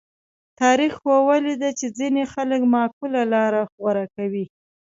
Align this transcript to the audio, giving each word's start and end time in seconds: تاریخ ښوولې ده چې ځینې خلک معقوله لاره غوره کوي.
تاریخ 0.61 0.93
ښوولې 1.01 1.55
ده 1.61 1.69
چې 1.79 1.85
ځینې 1.97 2.23
خلک 2.33 2.61
معقوله 2.73 3.21
لاره 3.33 3.61
غوره 3.75 4.05
کوي. 4.15 4.45